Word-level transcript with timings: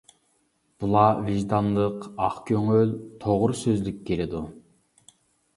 بۇلار 0.83 1.19
ۋىجدانلىق، 1.27 2.07
ئاق 2.23 2.39
كۆڭۈل، 2.49 2.97
توغرا 3.27 3.59
سۆزلۈك 3.63 4.01
كېلىدۇ. 4.09 4.43